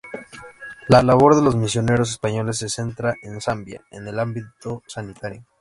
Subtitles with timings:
[0.87, 5.45] La labor de los misioneros españoles se centra en Zambia en el ámbito sanitario.